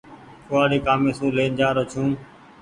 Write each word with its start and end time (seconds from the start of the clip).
ڪوُوآڙي 0.47 0.79
ڪآمي 0.85 1.11
سون 1.17 1.29
لين 1.37 1.51
جآرو 1.59 1.83
ڇون۔ 1.91 2.09